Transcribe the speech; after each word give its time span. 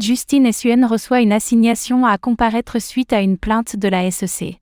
Justine 0.00 0.52
Suen 0.52 0.84
reçoit 0.84 1.22
une 1.22 1.32
assignation 1.32 2.06
à 2.06 2.18
comparaître 2.18 2.80
suite 2.80 3.12
à 3.12 3.20
une 3.20 3.36
plainte 3.36 3.74
de 3.74 3.88
la 3.88 4.08
SEC. 4.12 4.60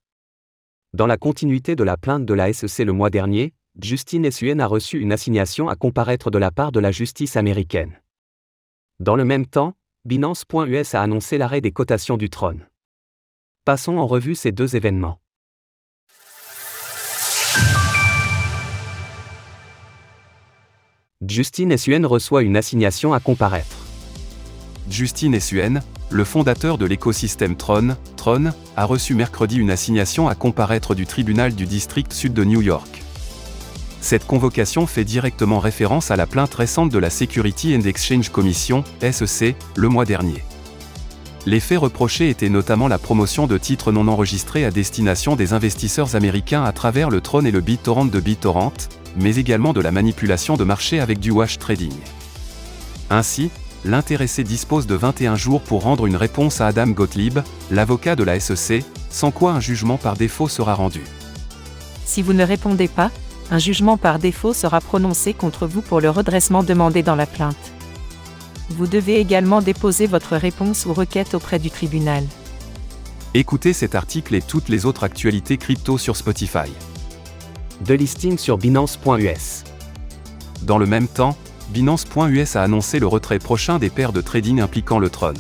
Dans 0.95 1.07
la 1.07 1.19
continuité 1.19 1.77
de 1.77 1.85
la 1.85 1.99
plainte 1.99 2.25
de 2.25 2.33
la 2.33 2.51
SEC 2.55 2.87
le 2.87 2.95
mois 2.95 3.11
dernier, 3.11 3.53
Justine 3.79 4.31
Suen 4.31 4.61
a 4.61 4.67
reçu 4.67 4.99
une 4.99 5.13
assignation 5.13 5.69
à 5.69 5.77
comparaître 5.77 6.31
de 6.31 6.39
la 6.39 6.51
part 6.51 6.73
de 6.73 6.81
la 6.81 6.91
justice 6.91 7.37
américaine. 7.37 8.01
Dans 8.99 9.15
le 9.15 9.27
même 9.27 9.45
temps, 9.45 9.75
Binance.us 10.07 10.95
a 10.95 11.03
annoncé 11.03 11.37
l'arrêt 11.37 11.61
des 11.61 11.73
cotations 11.73 12.17
du 12.17 12.31
trône. 12.31 12.67
Passons 13.67 13.99
en 13.99 14.07
revue 14.07 14.37
ces 14.37 14.53
deux 14.53 14.75
événements. 14.75 15.21
Justine 21.29 21.77
Suen 21.77 22.07
reçoit 22.07 22.41
une 22.41 22.57
assignation 22.57 23.13
à 23.13 23.21
comparaître. 23.21 23.76
Justine 24.91 25.41
Suen, 25.41 25.83
le 26.11 26.25
fondateur 26.25 26.79
de 26.79 26.87
l'écosystème 26.87 27.57
Tron, 27.57 27.97
Tron, 28.17 28.53
a 28.77 28.85
reçu 28.85 29.15
mercredi 29.15 29.57
une 29.57 29.71
assignation 29.71 30.29
à 30.29 30.35
comparaître 30.35 30.95
du 30.95 31.07
tribunal 31.07 31.55
du 31.55 31.67
district 31.67 32.13
sud 32.13 32.33
de 32.33 32.45
New 32.45 32.63
York. 32.63 33.03
Cette 34.01 34.27
convocation 34.27 34.87
fait 34.87 35.05
directement 35.05 35.59
référence 35.59 36.13
à 36.13 36.17
la 36.17 36.27
plainte 36.27 36.55
récente 36.55 36.93
de 36.93 36.99
la 36.99 37.11
Security 37.11 37.75
and 37.75 37.87
Exchange 37.87 38.29
Commission, 38.29 38.85
SEC, 39.01 39.57
le 39.75 39.89
mois 39.89 40.05
dernier. 40.05 40.45
Les 41.45 41.61
faits 41.61 41.79
reprochés 41.79 42.29
étaient 42.29 42.49
notamment 42.49 42.89
la 42.89 42.99
promotion 42.99 43.47
de 43.47 43.59
titres 43.59 43.91
non 43.93 44.07
enregistrés 44.09 44.65
à 44.65 44.71
destination 44.71 45.35
des 45.35 45.53
investisseurs 45.53 46.15
américains 46.15 46.63
à 46.63 46.73
travers 46.73 47.11
le 47.11 47.21
Tron 47.21 47.45
et 47.45 47.51
le 47.51 47.61
BitTorrent 47.61 48.07
de 48.07 48.21
BitTorrent, 48.21 48.89
mais 49.21 49.37
également 49.37 49.73
de 49.73 49.81
la 49.81 49.93
manipulation 49.93 50.57
de 50.57 50.65
marché 50.65 51.01
avec 51.01 51.19
du 51.19 51.31
wash 51.33 51.59
trading. 51.59 51.95
Ainsi, 53.11 53.51
l'intéressé 53.87 54.45
dispose 54.45 54.87
de 54.87 54.95
21 54.95 55.37
jours 55.37 55.63
pour 55.63 55.83
rendre 55.83 56.07
une 56.07 56.17
réponse 56.17 56.61
à 56.61 56.67
Adam 56.67 56.89
Gottlieb, 56.89 57.39
l'avocat 57.71 58.17
de 58.17 58.25
la 58.25 58.39
SEC, 58.41 58.85
sans 59.11 59.31
quoi 59.31 59.53
un 59.53 59.61
jugement 59.61 59.97
par 59.97 60.17
défaut 60.17 60.49
sera 60.49 60.75
rendu. 60.75 61.03
Si 62.05 62.23
vous 62.23 62.33
ne 62.33 62.45
répondez 62.45 62.89
pas, 62.89 63.11
un 63.51 63.59
jugement 63.59 63.97
par 63.97 64.19
défaut 64.19 64.53
sera 64.53 64.81
prononcé 64.81 65.33
contre 65.33 65.67
vous 65.67 65.83
pour 65.83 66.01
le 66.01 66.11
redressement 66.11 66.65
demandé 66.65 67.03
dans 67.03 67.15
la 67.15 67.27
plainte. 67.27 67.73
Vous 68.71 68.89
devez 68.89 69.21
également 69.21 69.63
déposer 69.63 70.07
votre 70.07 70.37
réponse 70.37 70.87
ou 70.87 70.93
requête 70.93 71.35
auprès 71.35 71.61
du 71.61 71.71
tribunal. 71.71 72.25
Écoutez 73.35 73.73
cet 73.73 73.95
article 73.95 74.35
et 74.35 74.43
toutes 74.43 74.69
les 74.69 74.87
autres 74.87 75.05
actualités 75.05 75.59
crypto 75.59 75.99
sur 75.99 76.17
Spotify. 76.17 76.73
De 77.87 77.95
listing 77.95 78.39
sur 78.39 78.59
Binance.us. 78.59 79.63
Dans 80.63 80.79
le 80.79 80.87
même 80.87 81.07
temps, 81.07 81.37
Binance.us 81.71 82.57
a 82.57 82.63
annoncé 82.63 82.99
le 82.99 83.07
retrait 83.07 83.39
prochain 83.39 83.79
des 83.79 83.91
paires 83.91 84.13
de 84.13 84.21
trading 84.21 84.61
impliquant 84.61 84.99
le 84.99 85.11
Tron. 85.11 85.35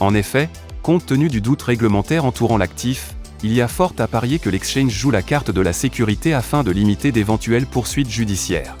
En 0.00 0.14
effet, 0.14 0.48
compte 0.82 1.06
tenu 1.06 1.28
du 1.28 1.40
doute 1.40 1.62
réglementaire 1.62 2.24
entourant 2.24 2.56
l'actif, 2.56 3.14
il 3.42 3.52
y 3.52 3.60
a 3.60 3.68
fort 3.68 3.94
à 3.98 4.06
parier 4.06 4.38
que 4.38 4.50
l'exchange 4.50 4.92
joue 4.92 5.10
la 5.10 5.22
carte 5.22 5.50
de 5.50 5.60
la 5.60 5.72
sécurité 5.72 6.32
afin 6.34 6.62
de 6.62 6.70
limiter 6.70 7.12
d'éventuelles 7.12 7.66
poursuites 7.66 8.10
judiciaires. 8.10 8.76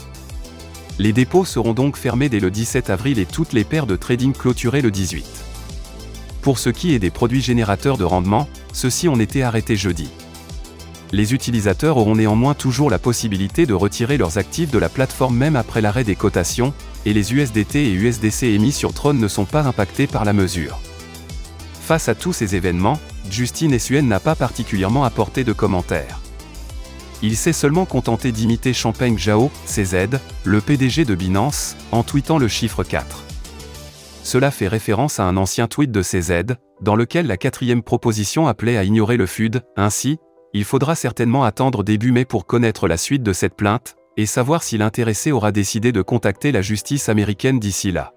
Les 0.98 1.12
dépôts 1.12 1.44
seront 1.44 1.72
donc 1.72 1.96
fermés 1.96 2.28
dès 2.28 2.40
le 2.40 2.50
17 2.50 2.90
avril 2.90 3.18
et 3.18 3.26
toutes 3.26 3.52
les 3.52 3.64
paires 3.64 3.86
de 3.86 3.96
trading 3.96 4.32
clôturées 4.32 4.82
le 4.82 4.90
18. 4.90 5.24
Pour 6.42 6.58
ce 6.58 6.70
qui 6.70 6.94
est 6.94 6.98
des 6.98 7.10
produits 7.10 7.42
générateurs 7.42 7.96
de 7.98 8.04
rendement, 8.04 8.48
ceux-ci 8.72 9.08
ont 9.08 9.18
été 9.18 9.42
arrêtés 9.42 9.76
jeudi 9.76 10.08
les 11.12 11.34
utilisateurs 11.34 11.96
auront 11.96 12.16
néanmoins 12.16 12.54
toujours 12.54 12.90
la 12.90 12.98
possibilité 12.98 13.66
de 13.66 13.74
retirer 13.74 14.16
leurs 14.16 14.38
actifs 14.38 14.70
de 14.70 14.78
la 14.78 14.88
plateforme 14.88 15.36
même 15.36 15.56
après 15.56 15.80
l'arrêt 15.80 16.04
des 16.04 16.16
cotations, 16.16 16.72
et 17.04 17.12
les 17.12 17.32
USDT 17.32 17.76
et 17.76 17.92
USDC 17.92 18.44
émis 18.44 18.72
sur 18.72 18.92
Tron 18.92 19.14
ne 19.14 19.28
sont 19.28 19.44
pas 19.44 19.62
impactés 19.62 20.06
par 20.06 20.24
la 20.24 20.32
mesure. 20.32 20.78
Face 21.80 22.08
à 22.08 22.14
tous 22.14 22.32
ces 22.32 22.54
événements, 22.54 23.00
Justine 23.30 23.78
Suen 23.78 24.06
n'a 24.06 24.20
pas 24.20 24.34
particulièrement 24.34 25.04
apporté 25.04 25.42
de 25.42 25.52
commentaires. 25.52 26.20
Il 27.22 27.36
s'est 27.36 27.52
seulement 27.52 27.84
contenté 27.84 28.32
d'imiter 28.32 28.72
Champagne 28.72 29.18
Zhao, 29.18 29.50
CZ, 29.66 30.18
le 30.44 30.60
PDG 30.60 31.04
de 31.04 31.14
Binance, 31.14 31.76
en 31.92 32.02
tweetant 32.02 32.38
le 32.38 32.48
chiffre 32.48 32.84
4. 32.84 33.24
Cela 34.22 34.50
fait 34.50 34.68
référence 34.68 35.18
à 35.18 35.24
un 35.24 35.36
ancien 35.36 35.66
tweet 35.66 35.90
de 35.90 36.02
CZ, 36.02 36.54
dans 36.80 36.94
lequel 36.94 37.26
la 37.26 37.36
quatrième 37.36 37.82
proposition 37.82 38.46
appelait 38.46 38.76
à 38.76 38.84
ignorer 38.84 39.16
le 39.16 39.26
FUD, 39.26 39.62
ainsi, 39.76 40.18
il 40.52 40.64
faudra 40.64 40.94
certainement 40.94 41.44
attendre 41.44 41.82
début 41.84 42.12
mai 42.12 42.24
pour 42.24 42.46
connaître 42.46 42.88
la 42.88 42.96
suite 42.96 43.22
de 43.22 43.32
cette 43.32 43.54
plainte, 43.54 43.96
et 44.16 44.26
savoir 44.26 44.62
si 44.62 44.76
l'intéressé 44.78 45.32
aura 45.32 45.52
décidé 45.52 45.92
de 45.92 46.02
contacter 46.02 46.52
la 46.52 46.62
justice 46.62 47.08
américaine 47.08 47.58
d'ici 47.58 47.92
là. 47.92 48.12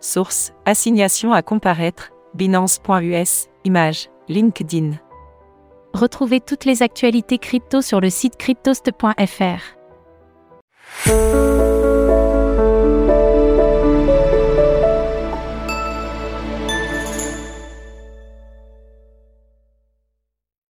Source 0.00 0.52
Assignation 0.64 1.32
à 1.32 1.42
comparaître 1.42 2.10
Binance.us 2.34 3.46
Image 3.64 4.08
LinkedIn. 4.28 4.92
Retrouvez 5.92 6.40
toutes 6.40 6.64
les 6.64 6.82
actualités 6.82 7.38
crypto 7.38 7.80
sur 7.80 8.00
le 8.00 8.10
site 8.10 8.36
cryptost.fr. 8.36 9.76